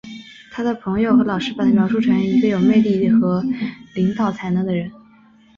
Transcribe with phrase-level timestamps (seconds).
[0.51, 3.43] 他的朋友和老师把他描述成一个有魅力的和
[3.93, 4.91] 领导才能的人。